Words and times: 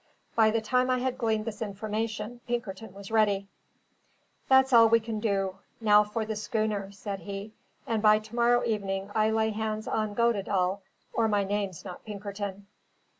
By 0.35 0.49
the 0.49 0.61
time 0.61 0.89
I 0.89 0.97
had 0.97 1.19
gleaned 1.19 1.45
this 1.45 1.61
information, 1.61 2.39
Pinkerton 2.47 2.91
was 2.91 3.11
ready. 3.11 3.45
"That's 4.49 4.73
all 4.73 4.85
that 4.85 4.91
we 4.91 4.99
can 4.99 5.19
do. 5.19 5.57
Now 5.79 6.03
for 6.03 6.25
the 6.25 6.35
schooner," 6.35 6.91
said 6.91 7.19
he; 7.19 7.53
"and 7.85 8.01
by 8.01 8.17
to 8.17 8.35
morrow 8.35 8.63
evening 8.65 9.11
I 9.13 9.29
lay 9.29 9.51
hands 9.51 9.87
on 9.87 10.15
Goddedaal, 10.15 10.79
or 11.13 11.27
my 11.27 11.43
name's 11.43 11.85
not 11.85 12.03
Pinkerton." 12.03 12.65